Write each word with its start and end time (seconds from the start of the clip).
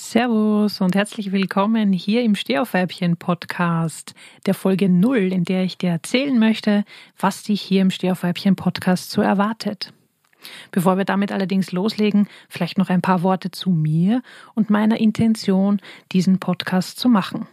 Servus 0.00 0.80
und 0.80 0.94
herzlich 0.94 1.32
willkommen 1.32 1.92
hier 1.92 2.22
im 2.22 2.34
Stehaufweibchen 2.34 3.16
Podcast, 3.16 4.14
der 4.46 4.54
Folge 4.54 4.88
0, 4.88 5.32
in 5.32 5.44
der 5.44 5.64
ich 5.64 5.76
dir 5.76 5.90
erzählen 5.90 6.38
möchte, 6.38 6.84
was 7.18 7.42
dich 7.42 7.60
hier 7.60 7.82
im 7.82 7.90
Stehaufweibchen 7.90 8.54
Podcast 8.54 9.10
so 9.10 9.20
erwartet. 9.20 9.92
Bevor 10.70 10.96
wir 10.96 11.04
damit 11.04 11.32
allerdings 11.32 11.72
loslegen, 11.72 12.28
vielleicht 12.48 12.78
noch 12.78 12.88
ein 12.90 13.02
paar 13.02 13.22
Worte 13.22 13.50
zu 13.50 13.70
mir 13.70 14.22
und 14.54 14.70
meiner 14.70 14.98
Intention, 14.98 15.80
diesen 16.12 16.38
Podcast 16.38 16.98
zu 16.98 17.08
machen. 17.08 17.46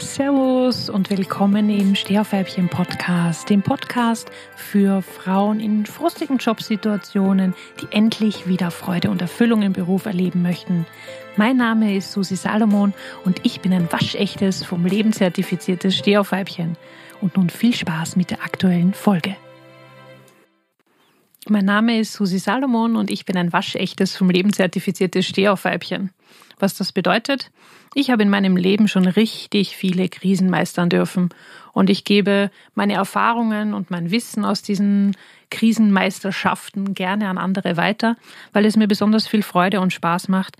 Servus 0.00 0.88
und 0.88 1.10
willkommen 1.10 1.68
im 1.70 1.96
Stehaufweibchen 1.96 2.68
Podcast, 2.68 3.50
dem 3.50 3.62
Podcast 3.62 4.30
für 4.54 5.02
Frauen 5.02 5.58
in 5.58 5.86
frustigen 5.86 6.38
Jobsituationen, 6.38 7.54
die 7.80 7.94
endlich 7.94 8.46
wieder 8.46 8.70
Freude 8.70 9.10
und 9.10 9.20
Erfüllung 9.20 9.62
im 9.62 9.72
Beruf 9.72 10.06
erleben 10.06 10.42
möchten. 10.42 10.86
Mein 11.36 11.56
Name 11.56 11.96
ist 11.96 12.12
Susi 12.12 12.36
Salomon 12.36 12.94
und 13.24 13.40
ich 13.44 13.60
bin 13.60 13.72
ein 13.72 13.90
waschechtes, 13.92 14.64
vom 14.64 14.86
Leben 14.86 15.12
zertifiziertes 15.12 15.96
Stehaufweibchen. 15.96 16.76
Und 17.20 17.36
nun 17.36 17.50
viel 17.50 17.74
Spaß 17.74 18.14
mit 18.14 18.30
der 18.30 18.42
aktuellen 18.42 18.94
Folge. 18.94 19.36
Mein 21.48 21.64
Name 21.64 21.98
ist 21.98 22.12
Susi 22.12 22.38
Salomon 22.38 22.94
und 22.94 23.10
ich 23.10 23.24
bin 23.24 23.36
ein 23.36 23.52
waschechtes, 23.52 24.16
vom 24.16 24.30
Leben 24.30 24.52
zertifiziertes 24.52 25.26
Stehaufweibchen. 25.26 26.10
Was 26.58 26.76
das 26.76 26.92
bedeutet? 26.92 27.50
Ich 27.94 28.10
habe 28.10 28.22
in 28.22 28.30
meinem 28.30 28.56
Leben 28.56 28.88
schon 28.88 29.06
richtig 29.06 29.76
viele 29.76 30.08
Krisen 30.08 30.50
meistern 30.50 30.88
dürfen 30.88 31.30
und 31.72 31.90
ich 31.90 32.04
gebe 32.04 32.50
meine 32.74 32.94
Erfahrungen 32.94 33.74
und 33.74 33.90
mein 33.90 34.10
Wissen 34.10 34.44
aus 34.44 34.62
diesen 34.62 35.16
Krisenmeisterschaften 35.50 36.94
gerne 36.94 37.28
an 37.28 37.38
andere 37.38 37.76
weiter, 37.76 38.16
weil 38.52 38.66
es 38.66 38.76
mir 38.76 38.88
besonders 38.88 39.26
viel 39.26 39.42
Freude 39.42 39.80
und 39.80 39.92
Spaß 39.92 40.28
macht, 40.28 40.56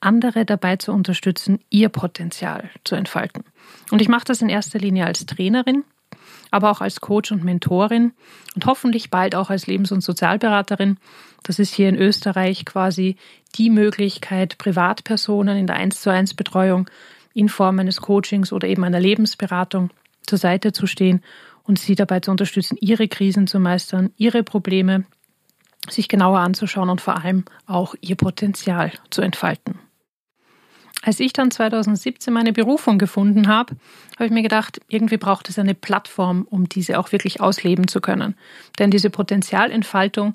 andere 0.00 0.44
dabei 0.44 0.76
zu 0.76 0.92
unterstützen, 0.92 1.60
ihr 1.70 1.88
Potenzial 1.88 2.70
zu 2.84 2.94
entfalten. 2.94 3.44
Und 3.90 4.00
ich 4.00 4.08
mache 4.08 4.24
das 4.24 4.42
in 4.42 4.48
erster 4.48 4.78
Linie 4.78 5.06
als 5.06 5.24
Trainerin, 5.26 5.84
aber 6.56 6.70
auch 6.70 6.80
als 6.80 7.00
Coach 7.00 7.30
und 7.30 7.44
Mentorin 7.44 8.12
und 8.54 8.66
hoffentlich 8.66 9.10
bald 9.10 9.34
auch 9.34 9.50
als 9.50 9.66
Lebens- 9.66 9.92
und 9.92 10.00
Sozialberaterin. 10.00 10.98
Das 11.42 11.58
ist 11.58 11.72
hier 11.72 11.88
in 11.88 11.96
Österreich 11.96 12.64
quasi 12.64 13.16
die 13.54 13.70
Möglichkeit, 13.70 14.58
Privatpersonen 14.58 15.56
in 15.56 15.66
der 15.66 15.76
1 15.76 16.00
zu 16.00 16.10
1 16.10 16.34
Betreuung 16.34 16.90
in 17.34 17.48
Form 17.48 17.78
eines 17.78 18.00
Coachings 18.00 18.52
oder 18.52 18.66
eben 18.66 18.82
einer 18.82 18.98
Lebensberatung 18.98 19.90
zur 20.26 20.38
Seite 20.38 20.72
zu 20.72 20.86
stehen 20.86 21.22
und 21.62 21.78
sie 21.78 21.94
dabei 21.94 22.20
zu 22.20 22.30
unterstützen, 22.30 22.78
ihre 22.80 23.08
Krisen 23.08 23.46
zu 23.46 23.60
meistern, 23.60 24.10
ihre 24.16 24.42
Probleme 24.42 25.04
sich 25.88 26.08
genauer 26.08 26.40
anzuschauen 26.40 26.90
und 26.90 27.00
vor 27.00 27.22
allem 27.22 27.44
auch 27.66 27.94
ihr 28.00 28.16
Potenzial 28.16 28.92
zu 29.10 29.22
entfalten. 29.22 29.78
Als 31.06 31.20
ich 31.20 31.32
dann 31.32 31.52
2017 31.52 32.34
meine 32.34 32.52
Berufung 32.52 32.98
gefunden 32.98 33.46
habe, 33.46 33.76
habe 34.16 34.26
ich 34.26 34.32
mir 34.32 34.42
gedacht, 34.42 34.80
irgendwie 34.88 35.18
braucht 35.18 35.48
es 35.48 35.56
eine 35.56 35.76
Plattform, 35.76 36.48
um 36.50 36.68
diese 36.68 36.98
auch 36.98 37.12
wirklich 37.12 37.40
ausleben 37.40 37.86
zu 37.86 38.00
können. 38.00 38.34
Denn 38.80 38.90
diese 38.90 39.08
Potenzialentfaltung 39.08 40.34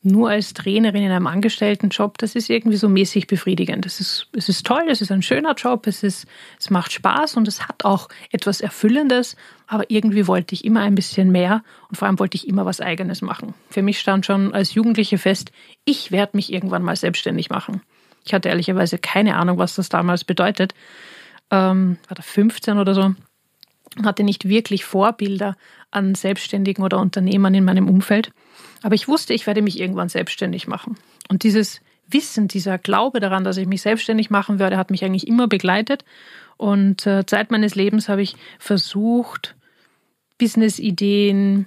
nur 0.00 0.30
als 0.30 0.54
Trainerin 0.54 1.02
in 1.02 1.10
einem 1.10 1.26
Angestelltenjob, 1.26 2.16
das 2.16 2.36
ist 2.36 2.48
irgendwie 2.48 2.78
so 2.78 2.88
mäßig 2.88 3.26
befriedigend. 3.26 3.84
Es 3.84 4.00
ist, 4.00 4.28
es 4.32 4.48
ist 4.48 4.64
toll, 4.64 4.84
es 4.88 5.02
ist 5.02 5.12
ein 5.12 5.20
schöner 5.20 5.54
Job, 5.54 5.86
es, 5.86 6.02
ist, 6.02 6.26
es 6.58 6.70
macht 6.70 6.92
Spaß 6.92 7.36
und 7.36 7.46
es 7.46 7.68
hat 7.68 7.84
auch 7.84 8.08
etwas 8.30 8.62
Erfüllendes, 8.62 9.36
aber 9.66 9.90
irgendwie 9.90 10.26
wollte 10.26 10.54
ich 10.54 10.64
immer 10.64 10.80
ein 10.80 10.94
bisschen 10.94 11.30
mehr 11.30 11.62
und 11.90 11.96
vor 11.96 12.08
allem 12.08 12.18
wollte 12.18 12.36
ich 12.36 12.48
immer 12.48 12.64
was 12.64 12.80
Eigenes 12.80 13.20
machen. 13.20 13.52
Für 13.68 13.82
mich 13.82 13.98
stand 13.98 14.24
schon 14.24 14.54
als 14.54 14.72
Jugendliche 14.72 15.18
fest, 15.18 15.52
ich 15.84 16.12
werde 16.12 16.34
mich 16.38 16.50
irgendwann 16.50 16.82
mal 16.82 16.96
selbstständig 16.96 17.50
machen. 17.50 17.82
Ich 18.28 18.34
hatte 18.34 18.50
ehrlicherweise 18.50 18.98
keine 18.98 19.36
Ahnung, 19.36 19.56
was 19.56 19.74
das 19.74 19.88
damals 19.88 20.22
bedeutet. 20.24 20.74
Ähm, 21.50 21.96
war 22.08 22.14
da 22.14 22.22
15 22.22 22.78
oder 22.78 22.94
so. 22.94 23.14
Hatte 24.04 24.22
nicht 24.22 24.46
wirklich 24.46 24.84
Vorbilder 24.84 25.56
an 25.90 26.14
Selbstständigen 26.14 26.84
oder 26.84 26.98
Unternehmern 26.98 27.54
in 27.54 27.64
meinem 27.64 27.88
Umfeld. 27.88 28.30
Aber 28.82 28.94
ich 28.94 29.08
wusste, 29.08 29.32
ich 29.32 29.46
werde 29.46 29.62
mich 29.62 29.80
irgendwann 29.80 30.10
selbstständig 30.10 30.68
machen. 30.68 30.98
Und 31.30 31.42
dieses 31.42 31.80
Wissen, 32.06 32.48
dieser 32.48 32.76
Glaube 32.76 33.18
daran, 33.18 33.44
dass 33.44 33.56
ich 33.56 33.66
mich 33.66 33.80
selbstständig 33.80 34.28
machen 34.28 34.58
werde, 34.58 34.76
hat 34.76 34.90
mich 34.90 35.04
eigentlich 35.04 35.26
immer 35.26 35.48
begleitet. 35.48 36.04
Und 36.58 37.06
äh, 37.06 37.24
Zeit 37.24 37.50
meines 37.50 37.76
Lebens 37.76 38.10
habe 38.10 38.20
ich 38.20 38.36
versucht, 38.58 39.56
Business-Ideen, 40.36 41.66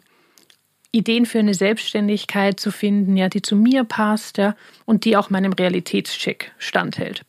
Ideen 0.91 1.25
für 1.25 1.39
eine 1.39 1.53
Selbstständigkeit 1.53 2.59
zu 2.59 2.71
finden, 2.71 3.15
ja, 3.15 3.29
die 3.29 3.41
zu 3.41 3.55
mir 3.55 3.83
passt, 3.83 4.37
ja, 4.37 4.55
und 4.85 5.05
die 5.05 5.15
auch 5.15 5.29
meinem 5.29 5.53
Realitätscheck 5.53 6.51
standhält. 6.57 7.23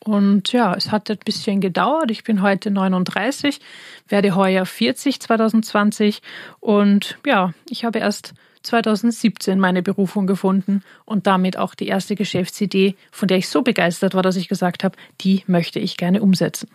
Und 0.00 0.52
ja, 0.52 0.74
es 0.74 0.90
hat 0.90 1.10
ein 1.10 1.18
bisschen 1.18 1.60
gedauert. 1.60 2.10
Ich 2.10 2.24
bin 2.24 2.40
heute 2.40 2.70
39, 2.70 3.60
werde 4.08 4.34
heuer 4.34 4.64
40 4.64 5.20
2020 5.20 6.22
und 6.60 7.18
ja, 7.26 7.52
ich 7.68 7.84
habe 7.84 7.98
erst 7.98 8.32
2017 8.62 9.58
meine 9.58 9.82
Berufung 9.82 10.26
gefunden 10.26 10.82
und 11.04 11.26
damit 11.26 11.58
auch 11.58 11.74
die 11.74 11.88
erste 11.88 12.14
Geschäftsidee, 12.14 12.96
von 13.10 13.28
der 13.28 13.38
ich 13.38 13.48
so 13.48 13.62
begeistert 13.62 14.14
war, 14.14 14.22
dass 14.22 14.36
ich 14.36 14.48
gesagt 14.48 14.82
habe, 14.82 14.96
die 15.20 15.44
möchte 15.46 15.78
ich 15.78 15.96
gerne 15.96 16.22
umsetzen. 16.22 16.70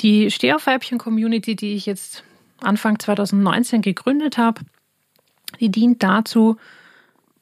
Die 0.00 0.30
Stehaufweibchen-Community, 0.30 1.56
die 1.56 1.74
ich 1.74 1.86
jetzt 1.86 2.24
Anfang 2.60 2.98
2019 2.98 3.82
gegründet 3.82 4.38
habe, 4.38 4.62
die 5.60 5.70
dient 5.70 6.02
dazu, 6.02 6.56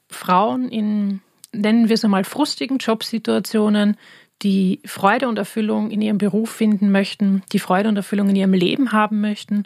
Frauen 0.09 0.69
in, 0.69 1.21
nennen 1.51 1.89
wir 1.89 1.95
es 1.95 2.05
einmal, 2.05 2.23
frustigen 2.23 2.77
Jobsituationen, 2.77 3.97
die 4.43 4.81
Freude 4.85 5.27
und 5.27 5.37
Erfüllung 5.37 5.89
in 5.89 6.01
ihrem 6.01 6.17
Beruf 6.17 6.51
finden 6.51 6.91
möchten, 6.91 7.41
die 7.51 7.59
Freude 7.59 7.89
und 7.89 7.97
Erfüllung 7.97 8.29
in 8.29 8.35
ihrem 8.35 8.53
Leben 8.53 8.91
haben 8.91 9.19
möchten, 9.19 9.63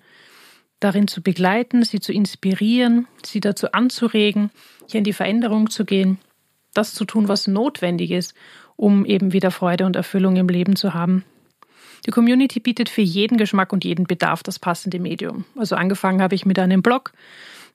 darin 0.80 1.08
zu 1.08 1.22
begleiten, 1.22 1.84
sie 1.84 2.00
zu 2.00 2.14
inspirieren, 2.14 3.08
sie 3.24 3.42
dazu 3.42 3.72
anzuregen, 3.74 4.50
hier 4.88 5.00
in 5.00 5.04
die 5.04 5.14
Veränderung 5.14 5.70
zu 5.70 5.86
gehen, 5.86 6.20
das 6.74 6.94
zu 6.94 7.06
tun, 7.06 7.28
was 7.28 7.48
notwendig 7.48 8.12
ist, 8.12 8.34
um 8.78 9.06
eben 9.06 9.34
wieder 9.34 9.52
Freude 9.52 9.86
und 9.86 9.96
Erfüllung 9.96 10.38
im 10.38 10.48
Leben 10.48 10.76
zu 10.76 10.94
haben. 10.94 11.24
Die 12.06 12.12
Community 12.12 12.60
bietet 12.60 12.90
für 12.90 13.02
jeden 13.02 13.38
Geschmack 13.38 13.74
und 13.74 13.84
jeden 13.84 14.06
Bedarf 14.06 14.42
das 14.42 14.58
passende 14.58 15.00
Medium. 15.00 15.46
Also 15.56 15.76
angefangen 15.76 16.22
habe 16.22 16.34
ich 16.34 16.46
mit 16.46 16.58
einem 16.58 16.82
Blog, 16.82 17.14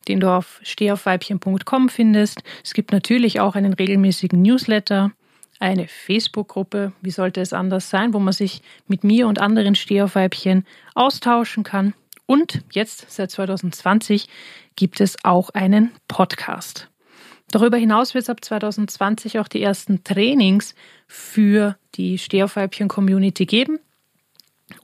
den 0.09 0.21
du 0.21 0.31
auf 0.31 0.61
stehaufweibchen.com 0.63 1.89
findest. 1.89 2.43
Es 2.65 2.75
gibt 2.75 2.93
natürlich 2.93 3.41
auch 3.41 3.55
einen 3.55 3.73
regelmäßigen 3.73 4.41
Newsletter, 4.41 5.13
eine 5.59 5.89
Facebook-Gruppe, 5.89 6.93
wie 7.01 7.11
sollte 7.11 7.41
es 7.41 7.53
anders 7.53 7.91
sein, 7.91 8.13
wo 8.13 8.19
man 8.19 8.33
sich 8.33 8.63
mit 8.87 9.05
mir 9.05 9.27
und 9.27 9.41
anderen 9.41 9.75
Stehaufweibchen 9.75 10.67
austauschen 10.95 11.65
kann. 11.65 11.95
Und 12.27 12.63
jetzt, 12.73 13.11
seit 13.11 13.31
2020, 13.31 14.29
gibt 14.75 15.01
es 15.01 15.17
auch 15.25 15.51
einen 15.51 15.93
Podcast. 16.09 16.89
Darüber 17.51 17.77
hinaus 17.77 18.15
wird 18.15 18.25
es 18.25 18.31
ab 18.31 18.45
2020 18.45 19.39
auch 19.39 19.49
die 19.49 19.63
ersten 19.63 20.03
Trainings 20.03 20.75
für 21.07 21.77
die 21.95 22.19
Stehaufweibchen-Community 22.19 23.47
geben. 23.47 23.79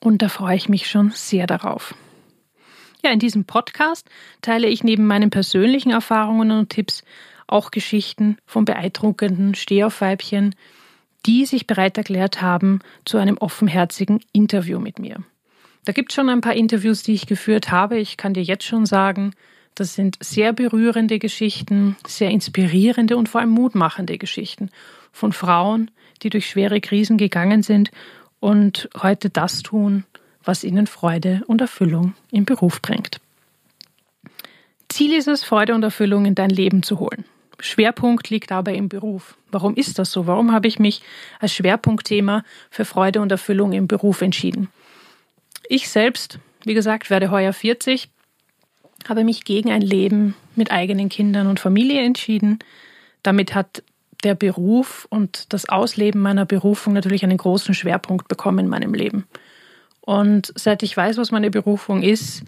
Und 0.00 0.22
da 0.22 0.28
freue 0.28 0.56
ich 0.56 0.68
mich 0.68 0.88
schon 0.88 1.10
sehr 1.10 1.48
darauf. 1.48 1.94
Ja, 3.04 3.10
in 3.10 3.18
diesem 3.18 3.44
Podcast 3.44 4.08
teile 4.42 4.68
ich 4.68 4.84
neben 4.84 5.06
meinen 5.06 5.30
persönlichen 5.30 5.90
Erfahrungen 5.90 6.52
und 6.52 6.70
Tipps 6.70 7.02
auch 7.48 7.72
Geschichten 7.72 8.38
von 8.46 8.64
beeindruckenden 8.64 9.56
Stehaufweibchen, 9.56 10.54
die 11.26 11.44
sich 11.44 11.66
bereit 11.66 11.98
erklärt 11.98 12.40
haben 12.40 12.80
zu 13.04 13.18
einem 13.18 13.38
offenherzigen 13.38 14.20
Interview 14.32 14.78
mit 14.78 15.00
mir. 15.00 15.16
Da 15.84 15.92
gibt 15.92 16.12
es 16.12 16.16
schon 16.16 16.28
ein 16.28 16.40
paar 16.40 16.54
Interviews, 16.54 17.02
die 17.02 17.14
ich 17.14 17.26
geführt 17.26 17.72
habe. 17.72 17.98
Ich 17.98 18.16
kann 18.16 18.34
dir 18.34 18.42
jetzt 18.42 18.64
schon 18.64 18.86
sagen, 18.86 19.34
das 19.74 19.94
sind 19.94 20.16
sehr 20.20 20.52
berührende 20.52 21.18
Geschichten, 21.18 21.96
sehr 22.06 22.30
inspirierende 22.30 23.16
und 23.16 23.28
vor 23.28 23.40
allem 23.40 23.50
mutmachende 23.50 24.16
Geschichten 24.16 24.70
von 25.10 25.32
Frauen, 25.32 25.90
die 26.22 26.30
durch 26.30 26.48
schwere 26.48 26.80
Krisen 26.80 27.18
gegangen 27.18 27.64
sind 27.64 27.90
und 28.38 28.88
heute 29.02 29.28
das 29.28 29.62
tun, 29.62 30.04
was 30.44 30.64
ihnen 30.64 30.86
Freude 30.86 31.42
und 31.46 31.60
Erfüllung 31.60 32.14
im 32.30 32.44
Beruf 32.44 32.82
bringt. 32.82 33.20
Ziel 34.88 35.14
ist 35.14 35.28
es, 35.28 35.44
Freude 35.44 35.74
und 35.74 35.82
Erfüllung 35.82 36.26
in 36.26 36.34
dein 36.34 36.50
Leben 36.50 36.82
zu 36.82 36.98
holen. 36.98 37.24
Schwerpunkt 37.60 38.28
liegt 38.30 38.50
dabei 38.50 38.74
im 38.74 38.88
Beruf. 38.88 39.36
Warum 39.50 39.74
ist 39.76 39.98
das 39.98 40.10
so? 40.10 40.26
Warum 40.26 40.52
habe 40.52 40.68
ich 40.68 40.78
mich 40.78 41.02
als 41.38 41.54
Schwerpunktthema 41.54 42.44
für 42.70 42.84
Freude 42.84 43.20
und 43.20 43.30
Erfüllung 43.30 43.72
im 43.72 43.86
Beruf 43.86 44.20
entschieden? 44.20 44.68
Ich 45.68 45.88
selbst, 45.88 46.38
wie 46.64 46.74
gesagt, 46.74 47.08
werde 47.08 47.30
heuer 47.30 47.52
40, 47.52 48.08
habe 49.08 49.24
mich 49.24 49.44
gegen 49.44 49.70
ein 49.70 49.82
Leben 49.82 50.34
mit 50.56 50.70
eigenen 50.70 51.08
Kindern 51.08 51.46
und 51.46 51.60
Familie 51.60 52.02
entschieden. 52.02 52.58
Damit 53.22 53.54
hat 53.54 53.82
der 54.24 54.34
Beruf 54.34 55.06
und 55.10 55.52
das 55.52 55.68
Ausleben 55.68 56.20
meiner 56.20 56.46
Berufung 56.46 56.92
natürlich 56.92 57.24
einen 57.24 57.38
großen 57.38 57.74
Schwerpunkt 57.74 58.28
bekommen 58.28 58.60
in 58.60 58.68
meinem 58.68 58.94
Leben. 58.94 59.26
Und 60.02 60.52
seit 60.56 60.82
ich 60.82 60.96
weiß, 60.96 61.16
was 61.16 61.30
meine 61.30 61.50
Berufung 61.50 62.02
ist, 62.02 62.42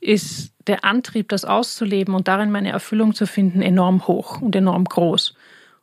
ist 0.00 0.52
der 0.66 0.84
Antrieb, 0.84 1.28
das 1.28 1.44
auszuleben 1.44 2.14
und 2.14 2.28
darin 2.28 2.50
meine 2.50 2.70
Erfüllung 2.70 3.14
zu 3.14 3.26
finden, 3.26 3.62
enorm 3.62 4.06
hoch 4.06 4.40
und 4.40 4.54
enorm 4.54 4.84
groß. 4.84 5.34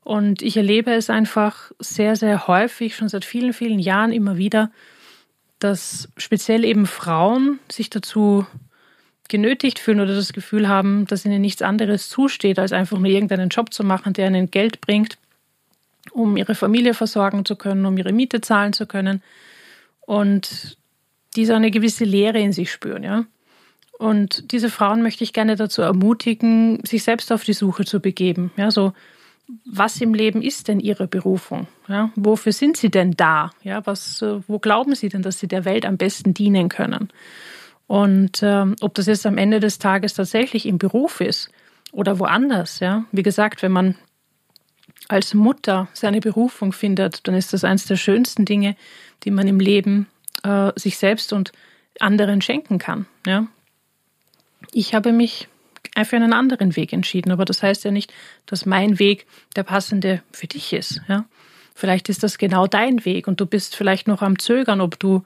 Und 0.04 0.42
ich 0.42 0.58
erlebe 0.58 0.94
es 0.94 1.10
einfach 1.10 1.72
sehr, 1.80 2.18
sehr 2.18 2.48
häufig, 2.48 2.96
schon 2.96 3.08
seit 3.08 3.24
vielen, 3.24 3.54
vielen 3.54 3.80
Jahren 3.80 4.12
immer 4.12 4.38
wieder, 4.38 4.70
dass 5.60 6.10
speziell 6.18 6.66
eben 6.66 6.86
Frauen 6.86 7.60
sich 7.72 7.90
dazu 7.90 8.46
genötigt 9.30 9.80
fühlen 9.80 10.02
oder 10.02 10.14
das 10.14 10.34
Gefühl 10.34 10.68
haben, 10.68 11.08
dass 11.08 11.26
ihnen 11.26 11.42
nichts 11.42 11.62
anderes 11.62 12.10
zusteht, 12.10 12.60
als 12.60 12.74
einfach 12.74 12.98
nur 12.98 13.08
irgendeinen 13.08 13.48
Job 13.48 13.74
zu 13.74 13.86
machen, 13.86 14.12
der 14.12 14.28
ihnen 14.28 14.52
Geld 14.52 14.82
bringt, 14.82 15.18
um 16.12 16.36
ihre 16.36 16.54
Familie 16.54 16.94
versorgen 16.94 17.46
zu 17.46 17.56
können, 17.56 17.86
um 17.86 17.98
ihre 17.98 18.12
Miete 18.12 18.42
zahlen 18.42 18.74
zu 18.74 18.86
können. 18.86 19.24
Und 20.02 20.78
die 21.36 21.46
so 21.46 21.54
eine 21.54 21.72
gewisse 21.72 22.06
Leere 22.06 22.40
in 22.40 22.54
sich 22.54 22.72
spüren, 22.72 23.04
ja. 23.04 23.26
Und 24.00 24.52
diese 24.52 24.70
Frauen 24.70 25.02
möchte 25.02 25.24
ich 25.24 25.34
gerne 25.34 25.56
dazu 25.56 25.82
ermutigen, 25.82 26.84
sich 26.84 27.04
selbst 27.04 27.32
auf 27.32 27.44
die 27.44 27.54
Suche 27.54 27.86
zu 27.86 28.00
begeben. 28.00 28.52
Ja, 28.58 28.72
so 28.72 28.94
was 29.66 30.00
im 30.02 30.14
Leben 30.14 30.42
ist 30.42 30.68
denn 30.68 30.80
ihre 30.80 31.08
Berufung? 31.08 31.68
Ja, 31.88 32.12
wofür 32.16 32.54
sind 32.54 32.78
sie 32.78 32.90
denn 32.90 33.12
da? 33.12 33.52
Ja, 33.64 33.86
was, 33.86 34.22
äh, 34.22 34.40
wo 34.48 34.60
glauben 34.60 34.96
sie 34.96 35.10
denn, 35.10 35.22
dass 35.22 35.40
sie 35.40 35.48
der 35.48 35.66
Welt 35.66 35.86
am 35.86 35.98
besten 35.98 36.34
dienen 36.34 36.70
können? 36.70 37.10
Und 37.88 38.42
ähm, 38.42 38.76
ob 38.82 38.94
das 38.96 39.08
jetzt 39.08 39.26
am 39.26 39.38
Ende 39.38 39.60
des 39.60 39.80
Tages 39.80 40.14
tatsächlich 40.14 40.66
im 40.66 40.78
Beruf 40.78 41.20
ist 41.22 41.50
oder 41.92 42.20
woanders, 42.20 42.80
ja. 42.80 43.06
Wie 43.12 43.24
gesagt, 43.24 43.62
wenn 43.62 43.74
man 43.74 43.96
als 45.10 45.34
Mutter 45.34 45.90
seine 45.94 46.22
Berufung 46.22 46.72
findet, 46.72 47.28
dann 47.28 47.36
ist 47.36 47.52
das 47.52 47.66
eines 47.66 47.86
der 47.86 47.98
schönsten 47.98 48.46
Dinge, 48.46 48.78
die 49.24 49.32
man 49.32 49.48
im 49.48 49.60
Leben 49.60 50.08
äh, 50.44 50.72
sich 50.76 50.98
selbst 50.98 51.34
und 51.34 51.52
anderen 52.00 52.42
schenken 52.42 52.80
kann. 52.80 53.06
Ja. 53.26 53.48
Ich 54.72 54.96
habe 54.96 55.12
mich 55.12 55.48
für 56.04 56.16
einen 56.16 56.34
anderen 56.34 56.76
Weg 56.76 56.94
entschieden. 56.94 57.32
Aber 57.32 57.46
das 57.46 57.62
heißt 57.62 57.84
ja 57.84 57.92
nicht, 57.92 58.14
dass 58.46 58.66
mein 58.66 59.00
Weg 59.00 59.28
der 59.56 59.64
passende 59.64 60.24
für 60.32 60.48
dich 60.48 60.74
ist. 60.74 61.02
Ja? 61.08 61.26
Vielleicht 61.76 62.10
ist 62.10 62.24
das 62.24 62.38
genau 62.38 62.68
dein 62.68 63.06
Weg 63.06 63.28
und 63.28 63.40
du 63.40 63.46
bist 63.46 63.76
vielleicht 63.76 64.08
noch 64.08 64.22
am 64.22 64.40
Zögern, 64.40 64.82
ob 64.82 65.00
du 65.00 65.24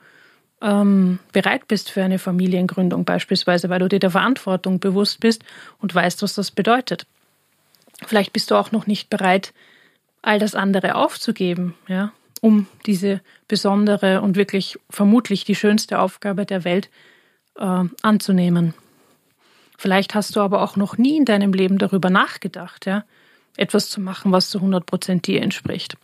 ähm, 0.62 1.19
bereit 1.31 1.68
bist 1.68 1.90
für 1.90 2.04
eine 2.04 2.19
Familiengründung 2.19 3.06
beispielsweise, 3.06 3.69
weil 3.69 3.80
du 3.80 3.88
dir 3.88 4.00
der 4.00 4.12
Verantwortung 4.12 4.80
bewusst 4.80 5.19
bist 5.19 5.44
und 5.80 5.94
weißt, 5.94 6.22
was 6.22 6.34
das 6.34 6.52
bedeutet. 6.52 7.06
Vielleicht 8.06 8.34
bist 8.34 8.52
du 8.52 8.56
auch 8.56 8.72
noch 8.72 8.88
nicht 8.88 9.10
bereit, 9.10 9.54
all 10.22 10.40
das 10.40 10.56
andere 10.56 10.96
aufzugeben, 10.96 11.75
ja, 11.88 12.12
um 12.38 12.68
diese 12.86 13.22
besondere 13.48 14.22
und 14.22 14.36
wirklich 14.36 14.78
vermutlich 14.89 15.44
die 15.44 15.56
schönste 15.56 16.00
Aufgabe 16.00 16.45
der 16.45 16.63
Welt 16.63 16.89
äh, 17.57 17.84
anzunehmen. 18.01 18.74
Vielleicht 19.78 20.16
hast 20.16 20.36
du 20.36 20.42
aber 20.42 20.62
auch 20.62 20.75
noch 20.75 20.98
nie 20.98 21.18
in 21.18 21.25
deinem 21.25 21.54
Leben 21.54 21.78
darüber 21.78 22.10
nachgedacht, 22.10 22.86
ja, 22.86 23.04
etwas 23.56 23.89
zu 23.89 24.01
machen, 24.01 24.31
was 24.31 24.50
zu 24.50 24.60
100 24.60 24.86
Prozent 24.86 25.28
dir 25.28 25.42
entspricht. 25.42 25.98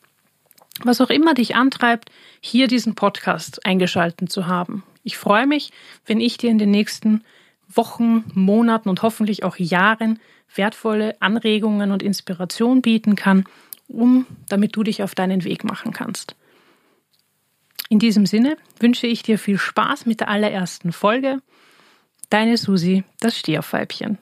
Was 0.83 1.01
auch 1.01 1.09
immer 1.09 1.33
dich 1.33 1.55
antreibt, 1.55 2.09
hier 2.41 2.67
diesen 2.67 2.95
Podcast 2.95 3.65
eingeschalten 3.65 4.27
zu 4.27 4.47
haben. 4.47 4.83
Ich 5.03 5.17
freue 5.17 5.45
mich, 5.45 5.71
wenn 6.05 6.19
ich 6.19 6.37
dir 6.37 6.49
in 6.49 6.57
den 6.57 6.71
nächsten 6.71 7.23
Wochen, 7.67 8.23
Monaten 8.33 8.89
und 8.89 9.01
hoffentlich 9.01 9.43
auch 9.43 9.57
Jahren 9.57 10.19
wertvolle 10.55 11.19
Anregungen 11.19 11.91
und 11.91 12.03
Inspiration 12.03 12.81
bieten 12.81 13.15
kann, 13.15 13.45
um 13.93 14.25
damit 14.49 14.75
du 14.75 14.83
dich 14.83 15.03
auf 15.03 15.15
deinen 15.15 15.43
Weg 15.43 15.63
machen 15.63 15.93
kannst. 15.93 16.35
In 17.89 17.99
diesem 17.99 18.25
Sinne 18.25 18.57
wünsche 18.79 19.07
ich 19.07 19.23
dir 19.23 19.37
viel 19.37 19.57
Spaß 19.57 20.05
mit 20.05 20.19
der 20.19 20.29
allerersten 20.29 20.91
Folge 20.91 21.41
Deine 22.29 22.57
Susi, 22.57 23.03
das 23.19 23.37
Stierweibchen. 23.37 24.17